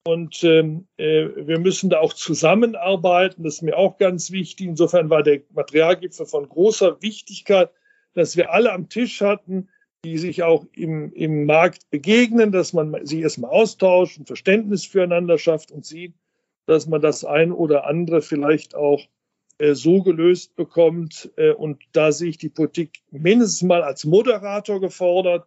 Und 0.04 0.42
ähm, 0.42 0.88
äh, 0.96 1.28
wir 1.36 1.60
müssen 1.60 1.88
da 1.88 2.00
auch 2.00 2.12
zusammenarbeiten. 2.12 3.44
Das 3.44 3.54
ist 3.54 3.62
mir 3.62 3.76
auch 3.76 3.98
ganz 3.98 4.32
wichtig. 4.32 4.66
Insofern 4.66 5.10
war 5.10 5.22
der 5.22 5.42
Materialgipfel 5.50 6.26
von 6.26 6.48
großer 6.48 7.00
Wichtigkeit, 7.00 7.70
dass 8.14 8.36
wir 8.36 8.52
alle 8.52 8.72
am 8.72 8.88
Tisch 8.88 9.20
hatten, 9.20 9.68
die 10.04 10.18
sich 10.18 10.42
auch 10.42 10.66
im, 10.73 11.12
im 11.12 11.47
Markt 11.47 11.88
begegnen, 11.90 12.50
dass 12.50 12.73
man 12.73 13.06
sich 13.06 13.21
erstmal 13.21 13.50
austauscht, 13.50 14.18
ein 14.18 14.26
Verständnis 14.26 14.85
füreinander 14.85 15.38
schafft 15.38 15.71
und 15.71 15.87
sieht, 15.87 16.14
dass 16.66 16.87
man 16.87 17.00
das 17.00 17.25
ein 17.25 17.52
oder 17.52 17.87
andere 17.87 18.23
vielleicht 18.23 18.75
auch 18.75 19.06
äh, 19.59 19.75
so 19.75 20.02
gelöst 20.02 20.56
bekommt. 20.56 21.30
Äh, 21.37 21.52
und 21.52 21.82
da 21.92 22.11
sehe 22.11 22.30
ich 22.30 22.38
die 22.38 22.49
Politik 22.49 23.02
mindestens 23.11 23.62
mal 23.62 23.82
als 23.82 24.04
Moderator 24.04 24.80
gefordert, 24.80 25.47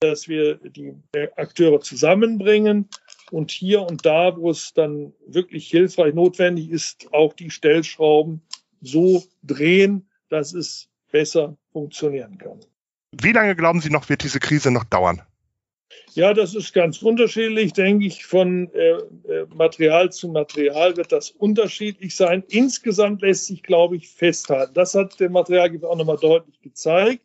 dass 0.00 0.28
wir 0.28 0.56
die 0.56 0.94
äh, 1.12 1.28
Akteure 1.36 1.80
zusammenbringen 1.80 2.88
und 3.30 3.50
hier 3.50 3.82
und 3.82 4.04
da, 4.04 4.36
wo 4.36 4.50
es 4.50 4.74
dann 4.74 5.14
wirklich 5.26 5.68
hilfreich 5.68 6.14
notwendig 6.14 6.70
ist, 6.70 7.08
auch 7.12 7.32
die 7.32 7.50
Stellschrauben 7.50 8.42
so 8.82 9.22
drehen, 9.42 10.10
dass 10.28 10.52
es 10.52 10.90
besser 11.10 11.56
funktionieren 11.72 12.36
kann. 12.36 12.60
Wie 13.22 13.32
lange 13.32 13.56
glauben 13.56 13.80
Sie 13.80 13.90
noch, 13.90 14.08
wird 14.08 14.22
diese 14.22 14.40
Krise 14.40 14.70
noch 14.70 14.84
dauern? 14.84 15.22
Ja, 16.14 16.32
das 16.32 16.54
ist 16.54 16.72
ganz 16.72 17.02
unterschiedlich, 17.02 17.72
denke 17.72 18.06
ich. 18.06 18.24
Von 18.24 18.72
äh, 18.72 18.90
äh, 18.90 19.46
Material 19.54 20.12
zu 20.12 20.28
Material 20.28 20.96
wird 20.96 21.10
das 21.10 21.30
unterschiedlich 21.30 22.14
sein. 22.14 22.44
Insgesamt 22.48 23.22
lässt 23.22 23.46
sich, 23.46 23.62
glaube 23.62 23.96
ich, 23.96 24.08
festhalten. 24.08 24.74
Das 24.74 24.94
hat 24.94 25.18
der 25.18 25.30
Materialgeber 25.30 25.90
auch 25.90 25.96
nochmal 25.96 26.18
deutlich 26.18 26.60
gezeigt. 26.60 27.24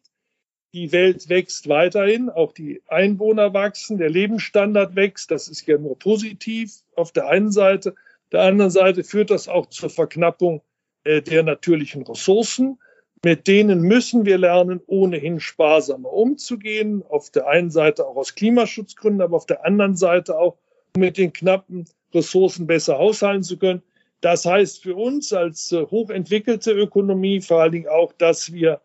Die 0.73 0.91
Welt 0.91 1.29
wächst 1.29 1.67
weiterhin, 1.67 2.29
auch 2.29 2.51
die 2.51 2.81
Einwohner 2.87 3.53
wachsen, 3.53 3.97
der 3.97 4.09
Lebensstandard 4.09 4.95
wächst. 4.95 5.31
Das 5.31 5.47
ist 5.47 5.65
ja 5.67 5.77
nur 5.77 5.97
positiv 5.97 6.73
auf 6.95 7.11
der 7.11 7.27
einen 7.27 7.51
Seite. 7.51 7.91
Auf 7.91 8.29
der 8.31 8.41
anderen 8.41 8.71
Seite 8.71 9.03
führt 9.03 9.31
das 9.31 9.47
auch 9.47 9.67
zur 9.67 9.89
Verknappung 9.89 10.61
äh, 11.03 11.21
der 11.21 11.43
natürlichen 11.43 12.03
Ressourcen. 12.03 12.79
Mit 13.23 13.47
denen 13.47 13.81
müssen 13.81 14.25
wir 14.25 14.37
lernen, 14.37 14.79
ohnehin 14.87 15.39
sparsamer 15.39 16.11
umzugehen. 16.11 17.03
Auf 17.09 17.29
der 17.31 17.47
einen 17.47 17.69
Seite 17.69 18.07
auch 18.07 18.15
aus 18.15 18.35
Klimaschutzgründen, 18.35 19.21
aber 19.21 19.35
auf 19.35 19.45
der 19.45 19.65
anderen 19.65 19.97
Seite 19.97 20.37
auch, 20.37 20.57
um 20.95 21.01
mit 21.01 21.17
den 21.17 21.33
knappen 21.33 21.85
Ressourcen 22.13 22.65
besser 22.65 22.97
haushalten 22.97 23.43
zu 23.43 23.57
können. 23.57 23.83
Das 24.21 24.45
heißt 24.45 24.83
für 24.83 24.95
uns 24.95 25.31
als 25.33 25.71
äh, 25.71 25.85
hochentwickelte 25.85 26.71
Ökonomie 26.71 27.41
vor 27.41 27.61
allen 27.61 27.71
Dingen 27.71 27.87
auch, 27.87 28.13
dass 28.13 28.51
wir 28.51 28.81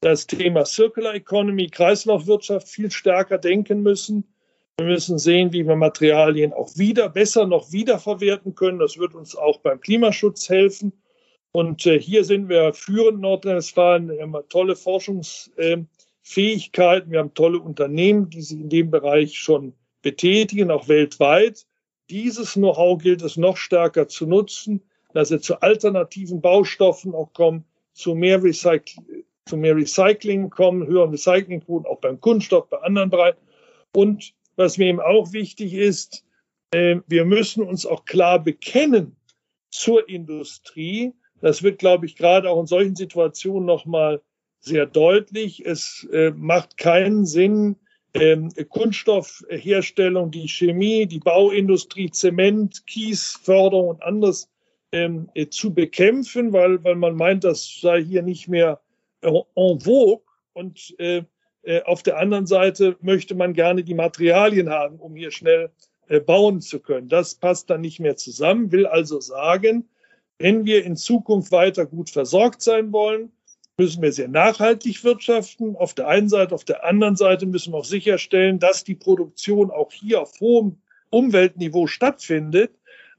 das 0.00 0.26
Thema 0.26 0.64
Circular 0.64 1.14
Economy, 1.14 1.68
Kreislaufwirtschaft 1.68 2.68
viel 2.68 2.90
stärker 2.90 3.36
denken 3.36 3.82
müssen. 3.82 4.24
Wir 4.78 4.86
müssen 4.86 5.18
sehen, 5.18 5.52
wie 5.52 5.66
wir 5.66 5.76
Materialien 5.76 6.54
auch 6.54 6.70
wieder 6.76 7.10
besser 7.10 7.46
noch 7.46 7.70
wiederverwerten 7.72 8.54
können. 8.54 8.78
Das 8.78 8.96
wird 8.96 9.14
uns 9.14 9.36
auch 9.36 9.58
beim 9.58 9.80
Klimaschutz 9.80 10.48
helfen. 10.48 10.92
Und 11.52 11.84
äh, 11.86 12.00
hier 12.00 12.24
sind 12.24 12.48
wir 12.48 12.72
führend 12.72 13.20
Nordrhein-Westfalen. 13.20 14.08
Wir 14.08 14.22
haben 14.22 14.36
tolle 14.48 14.76
Forschungsfähigkeiten. 14.76 17.10
wir 17.10 17.18
haben 17.18 17.34
tolle 17.34 17.58
Unternehmen, 17.58 18.30
die 18.30 18.42
sich 18.42 18.60
in 18.60 18.68
dem 18.68 18.90
Bereich 18.90 19.38
schon 19.38 19.74
betätigen, 20.02 20.70
auch 20.70 20.88
weltweit. 20.88 21.66
Dieses 22.08 22.54
Know-how 22.54 23.02
gilt 23.02 23.22
es 23.22 23.36
noch 23.36 23.56
stärker 23.56 24.08
zu 24.08 24.26
nutzen, 24.26 24.82
dass 25.12 25.30
wir 25.30 25.40
zu 25.40 25.60
alternativen 25.60 26.40
Baustoffen 26.40 27.14
auch 27.14 27.32
kommen, 27.32 27.64
zu 27.94 28.14
mehr 28.14 28.42
Recycling 28.42 29.24
zu 29.50 29.56
mehr 29.56 29.76
Recycling 29.76 30.48
kommen, 30.48 30.86
höheren 30.86 31.10
Recyclingquoten 31.10 31.86
auch 31.86 32.00
beim 32.00 32.20
Kunststoff, 32.20 32.70
bei 32.70 32.78
anderen 32.78 33.10
Bereichen. 33.10 33.38
Und 33.92 34.32
was 34.56 34.78
mir 34.78 34.86
eben 34.86 35.00
auch 35.00 35.32
wichtig 35.32 35.74
ist, 35.74 36.24
äh, 36.70 36.96
wir 37.08 37.24
müssen 37.24 37.64
uns 37.64 37.84
auch 37.84 38.04
klar 38.04 38.38
bekennen 38.38 39.16
zur 39.70 40.08
Industrie. 40.08 41.12
Das 41.40 41.62
wird, 41.62 41.78
glaube 41.78 42.06
ich, 42.06 42.16
gerade 42.16 42.50
auch 42.50 42.60
in 42.60 42.66
solchen 42.66 42.96
Situationen 42.96 43.64
nochmal 43.64 44.20
sehr 44.60 44.86
deutlich. 44.86 45.64
Es 45.64 46.06
äh, 46.12 46.30
macht 46.30 46.76
keinen 46.76 47.24
Sinn, 47.24 47.76
ähm, 48.14 48.50
Kunststoffherstellung, 48.68 50.30
die 50.30 50.48
Chemie, 50.48 51.06
die 51.06 51.20
Bauindustrie, 51.20 52.10
Zement, 52.10 52.86
Kiesförderung 52.86 53.88
und 53.88 54.02
anderes 54.02 54.50
ähm, 54.92 55.30
äh, 55.34 55.48
zu 55.48 55.72
bekämpfen, 55.72 56.52
weil, 56.52 56.82
weil 56.84 56.96
man 56.96 57.14
meint, 57.14 57.44
das 57.44 57.80
sei 57.80 58.02
hier 58.02 58.22
nicht 58.22 58.48
mehr 58.48 58.80
en, 59.22 59.42
en 59.54 59.80
vogue. 59.80 60.24
Und 60.52 60.94
äh, 60.98 61.22
äh, 61.62 61.82
auf 61.82 62.02
der 62.02 62.18
anderen 62.18 62.46
Seite 62.46 62.96
möchte 63.00 63.34
man 63.34 63.54
gerne 63.54 63.84
die 63.84 63.94
Materialien 63.94 64.70
haben, 64.70 64.98
um 64.98 65.14
hier 65.14 65.30
schnell 65.30 65.70
äh, 66.08 66.20
bauen 66.20 66.60
zu 66.60 66.80
können. 66.80 67.08
Das 67.08 67.34
passt 67.36 67.70
dann 67.70 67.82
nicht 67.82 68.00
mehr 68.00 68.16
zusammen, 68.16 68.72
will 68.72 68.86
also 68.86 69.20
sagen, 69.20 69.88
wenn 70.40 70.64
wir 70.64 70.84
in 70.86 70.96
Zukunft 70.96 71.52
weiter 71.52 71.84
gut 71.84 72.08
versorgt 72.08 72.62
sein 72.62 72.92
wollen, 72.92 73.30
müssen 73.76 74.00
wir 74.00 74.10
sehr 74.10 74.28
nachhaltig 74.28 75.04
wirtschaften. 75.04 75.76
Auf 75.76 75.92
der 75.92 76.08
einen 76.08 76.30
Seite, 76.30 76.54
auf 76.54 76.64
der 76.64 76.82
anderen 76.84 77.14
Seite 77.14 77.44
müssen 77.44 77.74
wir 77.74 77.78
auch 77.78 77.84
sicherstellen, 77.84 78.58
dass 78.58 78.82
die 78.82 78.94
Produktion 78.94 79.70
auch 79.70 79.92
hier 79.92 80.22
auf 80.22 80.32
hohem 80.40 80.78
Umweltniveau 81.10 81.86
stattfindet, 81.86 82.70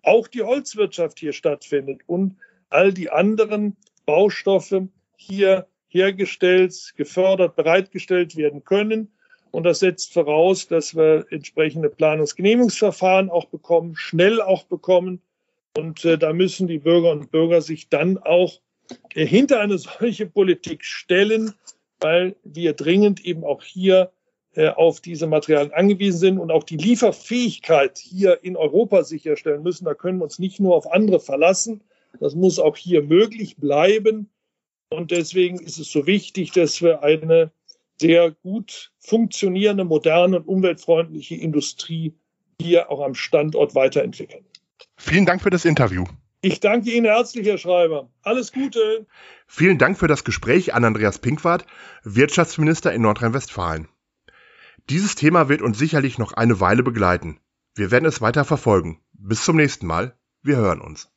auch 0.02 0.28
die 0.28 0.42
Holzwirtschaft 0.42 1.20
hier 1.20 1.32
stattfindet 1.32 2.02
und 2.08 2.38
all 2.72 2.92
die 2.92 3.12
anderen 3.12 3.78
Baustoffe 4.08 4.88
hier 5.16 5.68
hergestellt, 5.90 6.94
gefördert, 6.98 7.56
bereitgestellt 7.56 8.36
werden 8.36 8.64
können. 8.64 9.12
Und 9.52 9.64
das 9.64 9.80
setzt 9.80 10.12
voraus, 10.12 10.68
dass 10.68 10.96
wir 10.96 11.28
entsprechende 11.30 11.90
Planungsgenehmigungsverfahren 11.90 13.30
auch 13.30 13.46
bekommen, 13.46 13.96
schnell 13.96 14.42
auch 14.42 14.64
bekommen. 14.64 15.22
Und 15.76 16.04
äh, 16.06 16.18
da 16.18 16.34
müssen 16.34 16.68
die 16.68 16.80
Bürger 16.80 17.12
und 17.12 17.32
Bürger 17.32 17.62
sich 17.62 17.90
dann 17.90 18.18
auch 18.18 18.60
äh, 19.14 19.26
hinter 19.26 19.60
eine 19.60 19.78
solche 19.78 20.26
Politik 20.26 20.84
stellen, 20.84 21.54
weil 22.00 22.36
wir 22.44 22.74
dringend 22.74 23.24
eben 23.24 23.44
auch 23.44 23.64
hier 23.64 24.12
äh, 24.54 24.70
auf 24.70 25.00
diese 25.00 25.28
Materialien 25.28 25.72
angewiesen 25.72 26.20
sind 26.20 26.40
und 26.40 26.52
auch 26.52 26.64
die 26.64 26.78
Lieferfähigkeit 26.78 27.98
hier 27.98 28.44
in 28.44 28.58
Europa 28.58 29.04
sicherstellen 29.04 29.64
müssen. 29.64 29.86
Da 29.86 29.94
können 29.94 30.20
wir 30.20 30.26
uns 30.26 30.40
nicht 30.40 30.60
nur 30.60 30.76
auf 30.76 30.92
andere 30.92 31.20
verlassen. 31.20 31.82
Das 32.20 32.36
muss 32.36 32.60
auch 32.60 32.76
hier 32.76 33.02
möglich 33.02 33.56
bleiben. 33.58 34.30
Und 34.90 35.12
deswegen 35.12 35.58
ist 35.58 35.80
es 35.80 35.90
so 35.90 36.06
wichtig, 36.06 36.52
dass 36.52 36.82
wir 36.82 37.02
eine 37.02 37.52
sehr 38.02 38.32
gut 38.32 38.92
funktionierende, 39.00 39.86
moderne 39.86 40.40
und 40.40 40.48
umweltfreundliche 40.48 41.36
Industrie 41.36 42.14
hier 42.62 42.92
auch 42.92 43.00
am 43.00 43.16
Standort 43.16 43.74
weiterentwickeln. 43.74 44.44
Vielen 45.04 45.26
Dank 45.26 45.42
für 45.42 45.50
das 45.50 45.66
Interview. 45.66 46.06
Ich 46.42 46.60
danke 46.60 46.92
Ihnen 46.92 47.06
herzlich, 47.06 47.46
Herr 47.46 47.58
Schreiber. 47.58 48.10
Alles 48.22 48.54
Gute. 48.54 49.08
Vielen 49.48 49.78
Dank 49.78 49.98
für 49.98 50.08
das 50.08 50.24
Gespräch 50.24 50.74
an 50.74 50.86
Andreas 50.86 51.20
Pinkwart, 51.20 51.66
Wirtschaftsminister 52.04 52.94
in 52.94 53.02
Nordrhein-Westfalen. 53.02 53.88
Dieses 54.90 55.16
Thema 55.16 55.50
wird 55.50 55.64
uns 55.64 55.78
sicherlich 55.78 56.18
noch 56.18 56.34
eine 56.34 56.60
Weile 56.60 56.84
begleiten. 56.84 57.40
Wir 57.76 57.92
werden 57.92 58.06
es 58.06 58.22
weiter 58.22 58.46
verfolgen. 58.46 59.02
Bis 59.14 59.44
zum 59.44 59.58
nächsten 59.58 59.88
Mal. 59.88 60.16
Wir 60.44 60.58
hören 60.58 60.82
uns. 60.82 61.12